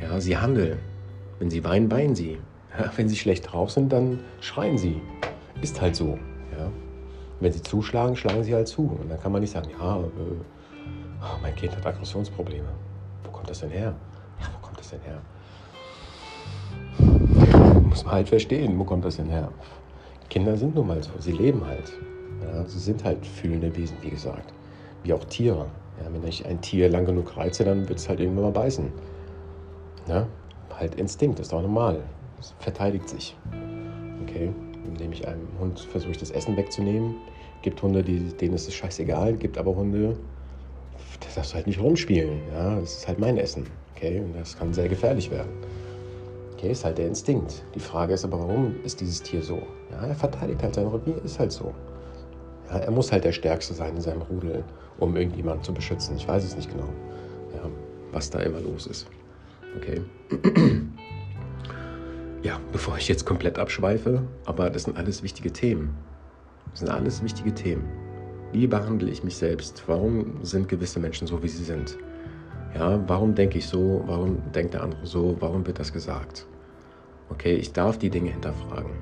Ja, 0.00 0.20
sie 0.20 0.36
handeln. 0.36 0.78
Wenn 1.40 1.50
sie 1.50 1.64
weinen, 1.64 1.90
weinen 1.90 2.14
sie. 2.14 2.38
Ja, 2.78 2.92
wenn 2.94 3.08
sie 3.08 3.16
schlecht 3.16 3.52
drauf 3.52 3.72
sind, 3.72 3.92
dann 3.92 4.20
schreien 4.40 4.78
sie. 4.78 5.00
Ist 5.62 5.80
halt 5.80 5.96
so. 5.96 6.16
Ja. 6.56 6.70
Wenn 7.40 7.52
sie 7.52 7.60
zuschlagen, 7.60 8.14
schlagen 8.14 8.44
sie 8.44 8.54
halt 8.54 8.68
zu. 8.68 8.82
Und 8.82 9.10
dann 9.10 9.20
kann 9.20 9.32
man 9.32 9.40
nicht 9.40 9.50
sagen, 9.50 9.68
ja, 9.76 9.96
äh, 9.98 10.02
oh, 10.04 11.38
mein 11.42 11.56
Kind 11.56 11.76
hat 11.76 11.84
Aggressionsprobleme. 11.84 12.68
Wo 13.24 13.32
kommt 13.32 13.50
das 13.50 13.58
denn 13.58 13.70
her? 13.70 13.92
Ja, 14.40 14.46
wo 14.54 14.64
kommt 14.64 14.78
das 14.78 14.90
denn 14.90 15.00
her? 15.00 15.20
Muss 17.82 18.04
man 18.04 18.14
halt 18.14 18.28
verstehen, 18.28 18.78
wo 18.78 18.84
kommt 18.84 19.04
das 19.04 19.16
denn 19.16 19.28
her? 19.28 19.50
Kinder 20.30 20.56
sind 20.56 20.76
nun 20.76 20.86
mal 20.86 21.02
so, 21.02 21.10
sie 21.18 21.32
leben 21.32 21.66
halt. 21.66 21.92
Ja, 22.44 22.64
sie 22.64 22.78
sind 22.78 23.02
halt 23.02 23.26
fühlende 23.26 23.74
Wesen, 23.74 23.96
wie 24.02 24.10
gesagt. 24.10 24.54
Wie 25.02 25.12
auch 25.12 25.24
Tiere. 25.24 25.66
Ja, 26.02 26.12
wenn 26.12 26.26
ich 26.26 26.46
ein 26.46 26.60
Tier 26.60 26.88
lang 26.88 27.06
genug 27.06 27.36
reize, 27.36 27.64
dann 27.64 27.88
wird 27.88 27.98
es 27.98 28.08
halt 28.08 28.20
irgendwann 28.20 28.44
mal 28.44 28.52
beißen. 28.52 28.90
Ja, 30.08 30.28
halt 30.74 30.94
Instinkt, 30.96 31.40
ist 31.40 31.52
doch 31.52 31.62
normal. 31.62 32.02
Es 32.38 32.54
verteidigt 32.58 33.08
sich. 33.08 33.36
Okay, 34.22 34.50
indem 34.84 35.12
ich 35.12 35.26
einem 35.26 35.48
Hund 35.58 35.80
versuche, 35.80 36.12
das 36.12 36.30
Essen 36.30 36.56
wegzunehmen. 36.56 37.16
Gibt 37.62 37.82
Hunde, 37.82 38.02
die, 38.02 38.18
denen 38.36 38.54
ist 38.54 38.68
es 38.68 38.74
scheißegal, 38.74 39.34
gibt 39.34 39.58
aber 39.58 39.74
Hunde, 39.74 40.16
das 41.20 41.34
darfst 41.34 41.52
du 41.52 41.56
halt 41.56 41.66
nicht 41.66 41.80
rumspielen. 41.80 42.40
Ja, 42.52 42.78
das 42.78 42.98
ist 42.98 43.08
halt 43.08 43.18
mein 43.18 43.38
Essen. 43.38 43.66
Okay, 43.94 44.20
und 44.20 44.34
das 44.36 44.56
kann 44.56 44.74
sehr 44.74 44.88
gefährlich 44.88 45.30
werden. 45.30 45.50
Okay, 46.52 46.70
ist 46.70 46.84
halt 46.84 46.98
der 46.98 47.06
Instinkt. 47.06 47.64
Die 47.74 47.80
Frage 47.80 48.14
ist 48.14 48.24
aber, 48.24 48.38
warum 48.38 48.76
ist 48.84 49.00
dieses 49.00 49.22
Tier 49.22 49.42
so? 49.42 49.62
Ja, 49.90 50.06
er 50.06 50.14
verteidigt 50.14 50.62
halt 50.62 50.74
sein 50.74 50.86
Revier, 50.86 51.22
ist 51.24 51.38
halt 51.38 51.52
so. 51.52 51.74
Ja, 52.68 52.78
er 52.78 52.90
muss 52.90 53.12
halt 53.12 53.24
der 53.24 53.32
Stärkste 53.32 53.74
sein 53.74 53.96
in 53.96 54.02
seinem 54.02 54.22
Rudel, 54.22 54.64
um 54.98 55.16
irgendjemanden 55.16 55.62
zu 55.62 55.72
beschützen. 55.72 56.16
Ich 56.16 56.26
weiß 56.26 56.44
es 56.44 56.56
nicht 56.56 56.70
genau, 56.70 56.88
ja, 57.54 57.68
was 58.12 58.30
da 58.30 58.40
immer 58.40 58.60
los 58.60 58.86
ist. 58.86 59.06
Okay. 59.76 60.02
Ja, 62.42 62.60
bevor 62.70 62.96
ich 62.96 63.08
jetzt 63.08 63.24
komplett 63.24 63.58
abschweife, 63.58 64.22
aber 64.44 64.70
das 64.70 64.84
sind 64.84 64.96
alles 64.96 65.24
wichtige 65.24 65.52
Themen. 65.52 65.96
Das 66.70 66.78
sind 66.78 66.90
alles 66.90 67.20
wichtige 67.24 67.52
Themen. 67.52 67.88
Wie 68.52 68.68
behandle 68.68 69.10
ich 69.10 69.24
mich 69.24 69.36
selbst? 69.36 69.82
Warum 69.88 70.44
sind 70.44 70.68
gewisse 70.68 71.00
Menschen 71.00 71.26
so, 71.26 71.42
wie 71.42 71.48
sie 71.48 71.64
sind? 71.64 71.98
Ja, 72.72 73.02
warum 73.08 73.34
denke 73.34 73.58
ich 73.58 73.66
so? 73.66 74.04
Warum 74.06 74.40
denkt 74.52 74.74
der 74.74 74.84
andere 74.84 75.06
so? 75.06 75.36
Warum 75.40 75.66
wird 75.66 75.80
das 75.80 75.92
gesagt? 75.92 76.46
Okay, 77.30 77.54
ich 77.54 77.72
darf 77.72 77.98
die 77.98 78.10
Dinge 78.10 78.30
hinterfragen. 78.30 78.92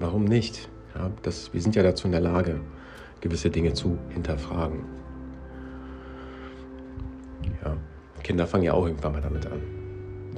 Warum 0.00 0.24
nicht? 0.24 0.68
Ja, 0.94 1.10
das, 1.22 1.52
wir 1.52 1.60
sind 1.60 1.74
ja 1.74 1.82
dazu 1.82 2.06
in 2.06 2.12
der 2.12 2.20
Lage, 2.20 2.60
gewisse 3.20 3.50
Dinge 3.50 3.72
zu 3.72 3.98
hinterfragen. 4.10 4.80
Ja, 7.64 7.76
Kinder 8.22 8.46
fangen 8.46 8.64
ja 8.64 8.74
auch 8.74 8.86
irgendwann 8.86 9.12
mal 9.12 9.22
damit 9.22 9.46
an, 9.46 9.60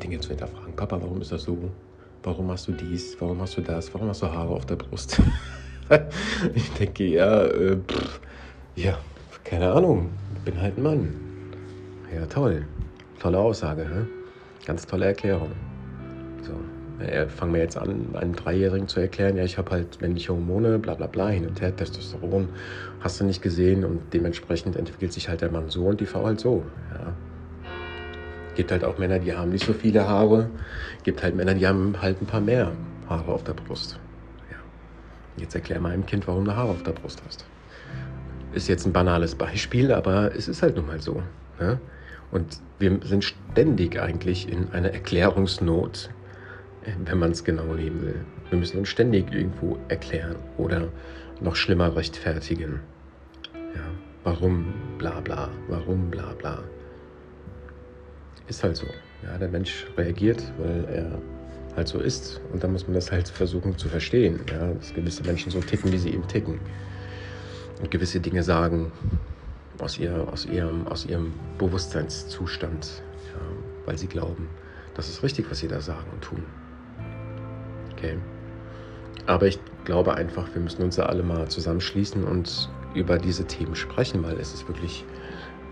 Dinge 0.03 0.21
zu 0.21 0.29
hinterfragen. 0.29 0.75
Papa, 0.77 1.01
warum 1.01 1.21
ist 1.21 1.33
das 1.33 1.43
so? 1.43 1.59
Warum 2.23 2.51
hast 2.51 2.69
du 2.69 2.73
dies? 2.73 3.17
Warum 3.21 3.41
hast 3.41 3.57
du 3.57 3.61
das? 3.61 3.93
Warum 3.93 4.09
hast 4.09 4.23
du 4.23 4.27
Haare 4.27 4.51
auf 4.51 4.65
der 4.65 4.77
Brust? 4.77 5.21
ich 6.55 6.71
denke, 6.73 7.05
ja, 7.05 7.43
äh, 7.45 7.77
pff, 7.77 8.21
ja, 8.77 8.99
keine 9.45 9.73
Ahnung. 9.73 10.11
Bin 10.45 10.61
halt 10.61 10.77
ein 10.79 10.83
Mann. 10.83 11.15
Ja, 12.15 12.27
toll. 12.27 12.67
Tolle 13.19 13.39
Aussage, 13.39 13.83
hä? 13.83 14.07
Ganz 14.67 14.87
tolle 14.87 15.07
Erklärung. 15.07 15.53
So, 16.43 16.53
fangen 17.29 17.53
wir 17.53 17.61
jetzt 17.61 17.77
an, 17.77 18.15
einem 18.15 18.37
Dreijährigen 18.37 18.87
zu 18.87 19.01
erklären, 19.01 19.37
ja, 19.37 19.45
ich 19.45 19.59
habe 19.59 19.73
halt 19.73 20.01
männliche 20.01 20.33
Hormone, 20.33 20.79
bla 20.79 20.95
bla 20.95 21.07
bla, 21.07 21.29
hin 21.29 21.47
und 21.47 21.61
her, 21.61 21.75
Testosteron, 21.75 22.49
hast 23.01 23.21
du 23.21 23.25
nicht 23.25 23.43
gesehen 23.43 23.85
und 23.85 24.01
dementsprechend 24.13 24.77
entwickelt 24.77 25.13
sich 25.13 25.29
halt 25.29 25.41
der 25.41 25.51
Mann 25.51 25.71
so 25.71 25.87
und 25.87 26.01
die 26.01 26.07
Frau 26.07 26.25
halt 26.25 26.41
so. 26.41 26.63
Ja. 26.93 27.13
Gibt 28.55 28.71
halt 28.71 28.85
auch 28.85 28.99
Männer, 28.99 29.19
die 29.19 29.35
haben 29.35 29.51
nicht 29.51 29.67
so 29.67 29.73
viele 29.73 30.09
Haare, 30.09 30.49
gibt 31.03 31.23
halt 31.23 31.35
Männer, 31.35 31.55
die 31.55 31.67
haben 31.67 31.97
halt 32.01 32.23
ein 32.23 32.27
paar 32.27 32.41
mehr 32.41 32.71
Haare 33.09 33.33
auf 33.33 33.43
der 33.43 33.55
Brust. 33.55 33.99
Ja. 34.51 34.57
Jetzt 35.37 35.55
erklär 35.57 35.81
mal 35.81 35.93
einem 35.93 36.07
Kind, 36.07 36.29
warum 36.29 36.45
du 36.45 36.55
Haare 36.55 36.71
auf 36.71 36.83
der 36.85 36.93
Brust 36.93 37.23
hast. 37.27 37.45
Ist 38.53 38.69
jetzt 38.69 38.87
ein 38.87 38.93
banales 38.93 39.35
Beispiel, 39.35 39.93
aber 39.93 40.33
es 40.37 40.47
ist 40.47 40.63
halt 40.63 40.77
nun 40.77 40.87
mal 40.87 41.01
so. 41.01 41.21
Ne? 41.59 41.81
Und 42.31 42.61
wir 42.79 43.01
sind 43.03 43.25
ständig 43.25 44.01
eigentlich 44.01 44.49
in 44.49 44.71
einer 44.71 44.93
Erklärungsnot, 44.93 46.11
wenn 47.05 47.19
man 47.19 47.33
es 47.33 47.45
genau 47.45 47.75
nehmen 47.75 48.03
will. 48.03 48.25
Wir 48.51 48.59
müssen 48.59 48.79
uns 48.79 48.89
ständig 48.89 49.33
irgendwo 49.33 49.79
erklären 49.89 50.37
oder 50.57 50.89
noch 51.41 51.57
schlimmer 51.57 51.95
rechtfertigen. 51.97 52.81
Ja, 53.55 53.85
warum 54.23 54.73
bla 54.99 55.21
bla, 55.21 55.51
warum 55.69 56.11
bla 56.11 56.33
bla. 56.35 56.63
Ist 58.47 58.63
halt 58.63 58.77
so. 58.77 58.87
Ja, 59.23 59.39
der 59.39 59.49
Mensch 59.49 59.87
reagiert, 59.97 60.43
weil 60.59 60.85
er 60.85 61.19
halt 61.77 61.89
so 61.89 61.99
ist. 61.99 62.41
Und 62.53 62.63
dann 62.63 62.73
muss 62.73 62.87
man 62.87 62.95
das 62.95 63.11
halt 63.11 63.29
versuchen 63.29 63.77
zu 63.79 63.89
verstehen, 63.89 64.41
ja, 64.51 64.73
dass 64.75 64.93
gewisse 64.95 65.25
Menschen 65.25 65.51
so 65.51 65.61
ticken, 65.61 65.91
wie 65.93 65.99
sie 65.99 66.11
eben 66.11 66.27
ticken. 66.29 66.61
Und 67.81 67.91
gewisse 67.91 68.21
Dinge 68.21 68.43
sagen 68.43 68.93
aus, 69.79 69.99
ihr, 69.99 70.29
aus, 70.31 70.47
ihrem, 70.47 70.87
aus 70.87 71.07
ihrem 71.07 71.33
Bewusstseinszustand, 71.59 73.03
ja, 73.33 73.87
weil 73.87 73.99
sie 73.99 74.07
glauben, 74.07 74.49
das 74.95 75.09
ist 75.09 75.23
richtig, 75.23 75.51
was 75.51 75.59
sie 75.59 75.69
da 75.69 75.81
sagen 75.81 76.07
und 76.13 76.23
tun. 76.23 76.45
Okay. 78.05 78.19
Aber 79.27 79.47
ich 79.47 79.59
glaube 79.85 80.15
einfach, 80.15 80.53
wir 80.55 80.61
müssen 80.61 80.83
uns 80.83 80.97
da 80.97 81.05
alle 81.05 81.23
mal 81.23 81.49
zusammenschließen 81.49 82.25
und 82.25 82.69
über 82.95 83.19
diese 83.19 83.47
Themen 83.47 83.75
sprechen, 83.75 84.23
weil 84.23 84.39
es 84.39 84.53
ist 84.53 84.69
wirklich 84.69 85.05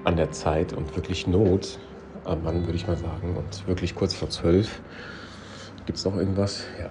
an 0.05 0.17
der 0.17 0.31
Zeit 0.31 0.73
und 0.73 0.95
wirklich 0.97 1.27
Not, 1.27 1.79
am 2.25 2.43
Mann 2.43 2.65
würde 2.67 2.77
ich 2.77 2.87
mal 2.87 2.97
sagen, 2.97 3.37
und 3.37 3.67
wirklich 3.69 3.95
kurz 3.95 4.15
vor 4.15 4.31
zwölf. 4.31 4.81
Gibt 5.87 5.99
es 5.99 6.05
noch 6.05 6.17
irgendwas? 6.17 6.65
Ja. 6.81 6.91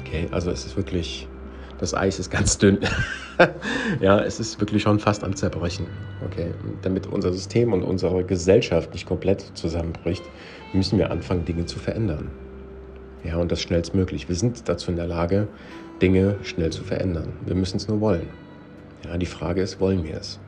Okay, 0.00 0.28
also 0.30 0.50
es 0.50 0.64
ist 0.64 0.76
wirklich, 0.76 1.28
das 1.78 1.94
Eis 1.94 2.18
ist 2.18 2.30
ganz 2.30 2.58
dünn. 2.58 2.78
ja, 4.00 4.20
es 4.20 4.40
ist 4.40 4.60
wirklich 4.60 4.82
schon 4.82 4.98
fast 4.98 5.24
am 5.24 5.36
Zerbrechen. 5.36 5.86
Okay, 6.24 6.52
und 6.62 6.84
damit 6.84 7.06
unser 7.06 7.32
System 7.32 7.72
und 7.72 7.82
unsere 7.82 8.24
Gesellschaft 8.24 8.92
nicht 8.92 9.06
komplett 9.06 9.42
zusammenbricht, 9.54 10.24
müssen 10.72 10.98
wir 10.98 11.10
anfangen, 11.10 11.44
Dinge 11.44 11.66
zu 11.66 11.78
verändern. 11.78 12.30
Ja, 13.24 13.38
und 13.38 13.50
das 13.50 13.62
schnellstmöglich. 13.62 14.28
Wir 14.28 14.36
sind 14.36 14.68
dazu 14.68 14.90
in 14.90 14.96
der 14.96 15.06
Lage, 15.06 15.48
Dinge 16.02 16.36
schnell 16.42 16.70
zu 16.70 16.84
verändern. 16.84 17.32
Wir 17.46 17.54
müssen 17.54 17.78
es 17.78 17.88
nur 17.88 18.00
wollen. 18.00 18.28
Ja, 19.04 19.16
die 19.16 19.26
Frage 19.26 19.62
ist, 19.62 19.80
wollen 19.80 20.04
wir 20.04 20.16
es? 20.16 20.38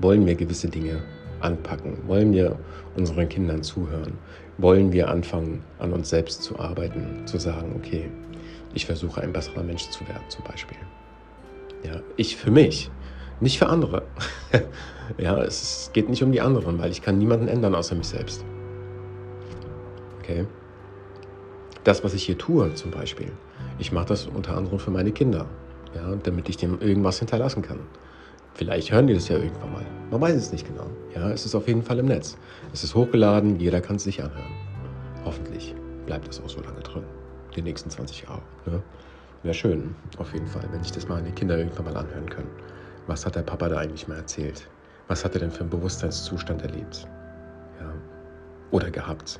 Wollen 0.00 0.24
wir 0.26 0.34
gewisse 0.34 0.68
Dinge 0.68 1.02
anpacken? 1.40 1.98
Wollen 2.06 2.32
wir 2.32 2.58
unseren 2.96 3.28
Kindern 3.28 3.62
zuhören? 3.62 4.14
Wollen 4.56 4.92
wir 4.92 5.08
anfangen, 5.08 5.62
an 5.78 5.92
uns 5.92 6.10
selbst 6.10 6.42
zu 6.42 6.58
arbeiten, 6.58 7.26
zu 7.26 7.38
sagen, 7.38 7.74
okay, 7.76 8.10
ich 8.72 8.86
versuche 8.86 9.20
ein 9.20 9.32
besserer 9.32 9.62
Mensch 9.62 9.88
zu 9.90 10.06
werden 10.08 10.24
zum 10.28 10.44
Beispiel. 10.44 10.78
Ja, 11.84 12.00
ich 12.16 12.36
für 12.36 12.50
mich, 12.50 12.90
nicht 13.40 13.58
für 13.58 13.68
andere. 13.68 14.02
ja, 15.18 15.42
es 15.42 15.90
geht 15.92 16.08
nicht 16.08 16.22
um 16.22 16.32
die 16.32 16.40
anderen, 16.40 16.78
weil 16.78 16.90
ich 16.90 17.02
kann 17.02 17.18
niemanden 17.18 17.48
ändern 17.48 17.74
außer 17.74 17.94
mich 17.94 18.08
selbst. 18.08 18.44
Okay? 20.20 20.46
Das, 21.84 22.02
was 22.02 22.14
ich 22.14 22.24
hier 22.24 22.38
tue 22.38 22.74
zum 22.74 22.90
Beispiel, 22.90 23.30
ich 23.78 23.92
mache 23.92 24.06
das 24.06 24.26
unter 24.26 24.56
anderem 24.56 24.78
für 24.78 24.90
meine 24.90 25.12
Kinder, 25.12 25.46
ja, 25.94 26.16
damit 26.22 26.48
ich 26.48 26.56
dem 26.56 26.80
irgendwas 26.80 27.18
hinterlassen 27.18 27.60
kann. 27.62 27.80
Vielleicht 28.54 28.90
hören 28.90 29.06
die 29.06 29.14
das 29.14 29.28
ja 29.28 29.36
irgendwann 29.36 29.72
mal. 29.72 29.86
Man 30.10 30.20
weiß 30.20 30.34
es 30.36 30.52
nicht 30.52 30.66
genau. 30.66 30.86
Ja, 31.14 31.30
es 31.30 31.44
ist 31.44 31.54
auf 31.54 31.68
jeden 31.68 31.82
Fall 31.82 31.98
im 31.98 32.06
Netz. 32.06 32.38
Es 32.72 32.84
ist 32.84 32.94
hochgeladen, 32.94 33.60
jeder 33.60 33.80
kann 33.80 33.96
es 33.96 34.04
sich 34.04 34.22
anhören. 34.22 34.54
Hoffentlich 35.24 35.74
bleibt 36.06 36.28
das 36.28 36.40
auch 36.40 36.48
so 36.48 36.60
lange 36.62 36.80
drin. 36.80 37.02
Die 37.54 37.62
nächsten 37.62 37.90
20 37.90 38.22
Jahre. 38.22 38.42
Ne? 38.64 38.82
Wäre 39.42 39.54
schön, 39.54 39.94
auf 40.16 40.32
jeden 40.32 40.46
Fall, 40.46 40.66
wenn 40.72 40.82
sich 40.82 40.92
das 40.92 41.08
meine 41.08 41.30
Kinder 41.32 41.58
irgendwann 41.58 41.84
mal 41.84 41.96
anhören 41.96 42.30
können. 42.30 42.50
Was 43.06 43.26
hat 43.26 43.34
der 43.34 43.42
Papa 43.42 43.68
da 43.68 43.76
eigentlich 43.76 44.08
mal 44.08 44.16
erzählt? 44.16 44.68
Was 45.08 45.22
hat 45.22 45.34
er 45.34 45.40
denn 45.40 45.50
für 45.50 45.60
einen 45.60 45.70
Bewusstseinszustand 45.70 46.62
erlebt? 46.62 47.06
Ja. 47.78 47.92
Oder 48.70 48.90
gehabt? 48.90 49.38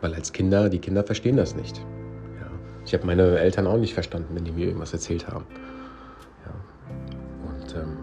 Weil 0.00 0.14
als 0.14 0.32
Kinder, 0.32 0.68
die 0.68 0.78
Kinder 0.78 1.04
verstehen 1.04 1.36
das 1.36 1.56
nicht. 1.56 1.78
Ja. 1.78 2.50
Ich 2.84 2.94
habe 2.94 3.06
meine 3.06 3.38
Eltern 3.38 3.66
auch 3.66 3.78
nicht 3.78 3.94
verstanden, 3.94 4.34
wenn 4.34 4.44
die 4.44 4.52
mir 4.52 4.66
irgendwas 4.66 4.92
erzählt 4.92 5.26
haben. 5.28 5.46
Ja. 6.44 7.50
Und 7.50 7.74
ähm, 7.74 7.96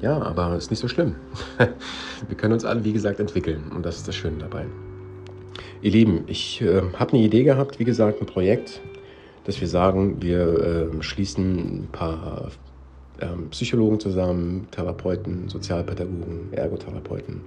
ja, 0.00 0.20
aber 0.20 0.56
ist 0.56 0.70
nicht 0.70 0.80
so 0.80 0.88
schlimm. 0.88 1.16
Wir 2.28 2.36
können 2.36 2.52
uns 2.52 2.64
alle, 2.64 2.84
wie 2.84 2.92
gesagt, 2.92 3.20
entwickeln 3.20 3.72
und 3.74 3.84
das 3.84 3.96
ist 3.96 4.08
das 4.08 4.14
Schöne 4.14 4.38
dabei. 4.38 4.66
Ihr 5.82 5.90
Lieben, 5.90 6.24
ich 6.26 6.60
äh, 6.62 6.82
habe 6.94 7.12
eine 7.12 7.22
Idee 7.22 7.44
gehabt, 7.44 7.78
wie 7.78 7.84
gesagt, 7.84 8.20
ein 8.20 8.26
Projekt, 8.26 8.80
dass 9.44 9.60
wir 9.60 9.68
sagen, 9.68 10.20
wir 10.20 10.90
äh, 10.98 11.02
schließen 11.02 11.84
ein 11.84 11.88
paar 11.92 12.50
ähm, 13.20 13.48
Psychologen 13.50 14.00
zusammen, 14.00 14.68
Therapeuten, 14.70 15.48
Sozialpädagogen, 15.48 16.52
Ergotherapeuten, 16.52 17.42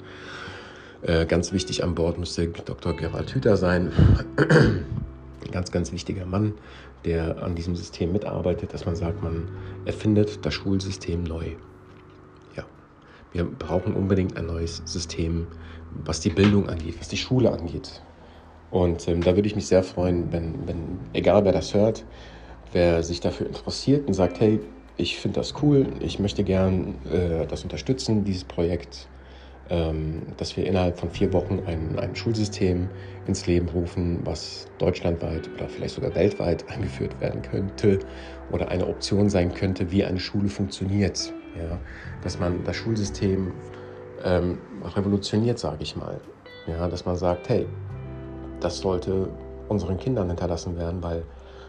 Äh, 1.02 1.26
ganz 1.26 1.54
wichtig 1.54 1.84
an 1.84 1.96
Bord 1.96 2.18
müsste 2.18 2.48
Dr. 2.48 2.96
Gerald 2.96 3.34
Hüther 3.34 3.58
sein. 3.58 3.92
ganz, 5.52 5.72
ganz 5.72 5.92
wichtiger 5.92 6.26
Mann, 6.26 6.54
der 7.06 7.42
an 7.42 7.56
diesem 7.56 7.76
System 7.76 8.12
mitarbeitet, 8.12 8.74
dass 8.74 8.86
man 8.86 8.96
sagt, 8.96 9.24
man 9.24 9.48
erfindet 9.86 10.46
das 10.46 10.54
Schulsystem 10.54 11.24
neu. 11.24 11.52
Ja, 12.56 12.66
wir 13.32 13.46
brauchen 13.46 13.94
unbedingt 13.96 14.38
ein 14.38 14.46
neues 14.46 14.82
System, 14.86 15.48
was 16.04 16.20
die 16.20 16.30
Bildung 16.30 16.70
angeht, 16.70 16.96
was 17.00 17.08
die 17.08 17.18
Schule 17.18 17.52
angeht. 17.52 18.02
Und 18.72 19.08
ähm, 19.08 19.22
da 19.22 19.36
würde 19.36 19.48
ich 19.48 19.56
mich 19.56 19.68
sehr 19.68 19.84
freuen, 19.84 20.32
wenn, 20.32 20.68
wenn, 20.68 21.00
egal 21.14 21.46
wer 21.46 21.52
das 21.52 21.74
hört, 21.74 22.06
wer 22.72 23.02
sich 23.02 23.20
dafür 23.20 23.48
interessiert 23.48 24.08
und 24.08 24.14
sagt, 24.14 24.40
hey, 24.40 24.60
ich 24.98 25.18
finde 25.18 25.40
das 25.40 25.54
cool, 25.64 25.88
ich 26.02 26.20
möchte 26.20 26.44
gern 26.44 26.96
äh, 27.12 27.48
das 27.48 27.64
unterstützen, 27.64 28.26
dieses 28.26 28.44
Projekt, 28.44 29.08
dass 30.38 30.58
wir 30.58 30.66
innerhalb 30.66 31.00
von 31.00 31.12
vier 31.12 31.32
Wochen 31.32 31.62
ein, 31.68 32.00
ein 32.00 32.16
Schulsystem 32.16 32.90
ins 33.28 33.46
Leben 33.46 33.70
rufen, 33.70 34.20
was 34.24 34.66
deutschlandweit 34.80 35.48
oder 35.56 35.70
vielleicht 35.70 35.94
sogar 35.94 36.16
weltweit 36.16 36.68
eingeführt 36.72 37.20
werden 37.22 37.44
könnte 37.44 38.00
oder 38.52 38.70
eine 38.70 38.88
Option 38.88 39.30
sein 39.30 39.54
könnte, 39.54 39.92
wie 39.92 40.04
eine 40.04 40.20
Schule 40.20 40.50
funktioniert. 40.50 41.34
Ja? 41.56 41.80
Dass 42.24 42.40
man 42.40 42.64
das 42.64 42.78
Schulsystem 42.78 43.52
ähm, 44.24 44.58
revolutioniert, 44.96 45.60
sage 45.60 45.84
ich 45.84 45.96
mal. 45.96 46.20
Ja? 46.66 46.88
Dass 46.88 47.06
man 47.06 47.16
sagt, 47.16 47.50
hey, 47.50 47.68
das 48.60 48.80
sollte 48.80 49.30
unseren 49.68 49.98
Kindern 49.98 50.30
hinterlassen 50.30 50.78
werden, 50.78 51.04
weil 51.04 51.24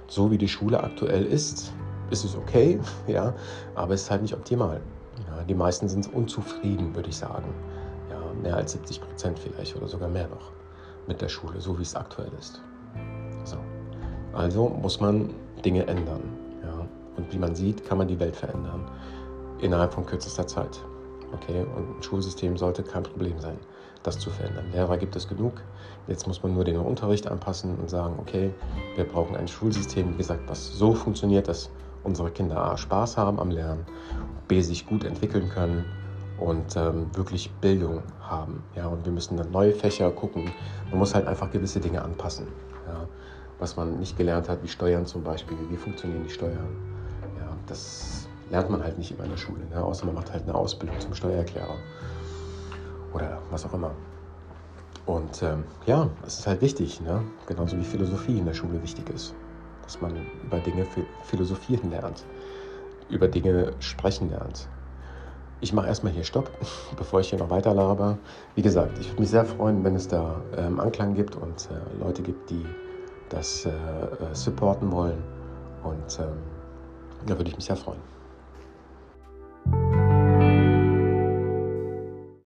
so 0.06 0.30
wie 0.30 0.38
die 0.38 0.48
Schule 0.48 0.82
aktuell 0.82 1.24
ist, 1.24 1.72
ist 2.10 2.24
es 2.24 2.34
okay, 2.34 2.80
ja, 3.06 3.34
aber 3.74 3.94
es 3.94 4.02
ist 4.02 4.10
halt 4.10 4.22
nicht 4.22 4.34
optimal. 4.34 4.80
Ja, 5.28 5.44
die 5.44 5.54
meisten 5.54 5.86
sind 5.86 6.12
unzufrieden, 6.12 6.94
würde 6.94 7.10
ich 7.10 7.16
sagen. 7.16 7.52
Mehr 8.42 8.56
als 8.56 8.72
70 8.72 9.00
Prozent 9.00 9.38
vielleicht 9.38 9.76
oder 9.76 9.88
sogar 9.88 10.08
mehr 10.08 10.28
noch 10.28 10.52
mit 11.06 11.20
der 11.20 11.28
Schule, 11.28 11.60
so 11.60 11.78
wie 11.78 11.82
es 11.82 11.94
aktuell 11.94 12.30
ist. 12.38 12.60
So. 13.44 13.56
Also 14.32 14.68
muss 14.68 15.00
man 15.00 15.34
Dinge 15.64 15.86
ändern. 15.86 16.22
Ja. 16.62 16.86
Und 17.16 17.32
wie 17.32 17.38
man 17.38 17.54
sieht, 17.54 17.84
kann 17.84 17.98
man 17.98 18.08
die 18.08 18.18
Welt 18.18 18.36
verändern 18.36 18.88
innerhalb 19.60 19.92
von 19.92 20.06
kürzester 20.06 20.46
Zeit. 20.46 20.80
Okay? 21.32 21.66
Und 21.76 21.98
ein 21.98 22.02
Schulsystem 22.02 22.56
sollte 22.56 22.82
kein 22.82 23.02
Problem 23.02 23.38
sein, 23.40 23.58
das 24.02 24.18
zu 24.18 24.30
verändern. 24.30 24.70
Lehrer 24.72 24.96
gibt 24.96 25.16
es 25.16 25.28
genug. 25.28 25.54
Jetzt 26.06 26.26
muss 26.26 26.42
man 26.42 26.54
nur 26.54 26.64
den 26.64 26.78
Unterricht 26.78 27.26
anpassen 27.26 27.76
und 27.78 27.90
sagen, 27.90 28.14
okay, 28.18 28.52
wir 28.96 29.04
brauchen 29.04 29.36
ein 29.36 29.48
Schulsystem, 29.48 30.14
wie 30.14 30.16
gesagt, 30.16 30.48
was 30.48 30.72
so 30.72 30.94
funktioniert, 30.94 31.48
dass 31.48 31.70
unsere 32.02 32.30
Kinder 32.30 32.56
A, 32.56 32.76
Spaß 32.76 33.16
haben 33.16 33.38
am 33.38 33.50
Lernen, 33.50 33.84
B, 34.48 34.62
sich 34.62 34.86
gut 34.86 35.04
entwickeln 35.04 35.48
können 35.50 35.84
und 36.40 36.76
ähm, 36.76 37.14
wirklich 37.14 37.52
Bildung 37.60 38.02
haben. 38.20 38.64
Ja, 38.74 38.86
und 38.86 39.04
wir 39.04 39.12
müssen 39.12 39.36
dann 39.36 39.50
neue 39.50 39.72
Fächer 39.72 40.10
gucken. 40.10 40.50
Man 40.90 40.98
muss 40.98 41.14
halt 41.14 41.26
einfach 41.26 41.50
gewisse 41.50 41.80
Dinge 41.80 42.02
anpassen. 42.02 42.46
Ja, 42.86 43.06
was 43.58 43.76
man 43.76 43.98
nicht 43.98 44.16
gelernt 44.16 44.48
hat, 44.48 44.62
wie 44.62 44.68
Steuern 44.68 45.06
zum 45.06 45.22
Beispiel, 45.22 45.56
wie 45.68 45.76
funktionieren 45.76 46.24
die 46.24 46.30
Steuern. 46.30 46.68
Ja, 47.38 47.56
das 47.66 48.26
lernt 48.50 48.70
man 48.70 48.82
halt 48.82 48.98
nicht 48.98 49.12
in 49.12 49.30
der 49.30 49.36
Schule, 49.36 49.60
ne? 49.70 49.84
außer 49.84 50.06
man 50.06 50.14
macht 50.14 50.32
halt 50.32 50.44
eine 50.44 50.54
Ausbildung 50.54 50.98
zum 50.98 51.14
Steuererklärer 51.14 51.76
oder 53.12 53.38
was 53.50 53.64
auch 53.66 53.74
immer. 53.74 53.92
Und 55.06 55.42
ähm, 55.42 55.64
ja, 55.86 56.08
es 56.26 56.40
ist 56.40 56.46
halt 56.46 56.60
wichtig, 56.62 57.00
ne? 57.00 57.22
genauso 57.46 57.76
wie 57.78 57.84
Philosophie 57.84 58.38
in 58.38 58.46
der 58.46 58.54
Schule 58.54 58.82
wichtig 58.82 59.08
ist 59.10 59.34
dass 59.90 60.00
man 60.00 60.12
über 60.44 60.60
Dinge 60.60 60.86
philosophieren 61.24 61.90
lernt, 61.90 62.24
über 63.08 63.26
Dinge 63.26 63.72
sprechen 63.80 64.30
lernt. 64.30 64.68
Ich 65.62 65.74
mache 65.74 65.88
erstmal 65.88 66.12
hier 66.12 66.24
Stopp, 66.24 66.50
bevor 66.96 67.20
ich 67.20 67.30
hier 67.30 67.38
noch 67.38 67.50
weiter 67.50 67.74
laber. 67.74 68.18
Wie 68.54 68.62
gesagt, 68.62 68.98
ich 68.98 69.08
würde 69.08 69.20
mich 69.20 69.30
sehr 69.30 69.44
freuen, 69.44 69.84
wenn 69.84 69.94
es 69.94 70.08
da 70.08 70.40
ähm, 70.56 70.80
Anklang 70.80 71.14
gibt 71.14 71.36
und 71.36 71.68
äh, 71.70 72.02
Leute 72.02 72.22
gibt, 72.22 72.48
die 72.48 72.64
das 73.28 73.66
äh, 73.66 73.70
äh 73.70 74.34
supporten 74.34 74.90
wollen. 74.90 75.22
Und 75.84 76.18
ähm, 76.18 76.38
da 77.26 77.36
würde 77.36 77.50
ich 77.50 77.56
mich 77.56 77.66
sehr 77.66 77.76
freuen. 77.76 78.00